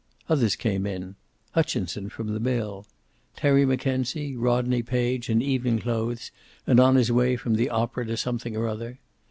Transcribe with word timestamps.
Others 0.29 0.55
came 0.55 0.87
in. 0.87 1.13
Hutchinson, 1.51 2.09
from 2.09 2.29
the 2.33 2.39
mill. 2.39 2.87
Terry 3.35 3.67
Mackenzie, 3.67 4.35
Rodney 4.35 4.81
Page, 4.81 5.29
in 5.29 5.43
evening 5.43 5.77
clothes 5.77 6.31
and 6.65 6.79
on 6.79 6.95
his 6.95 7.11
way 7.11 7.35
from 7.35 7.53
the 7.53 7.69
opera 7.69 8.07
to 8.07 8.17
something 8.17 8.55
or 8.57 8.67
other. 8.67 8.99